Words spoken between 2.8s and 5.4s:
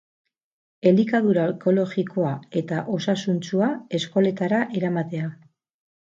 osasuntsua eskoletara eramatea.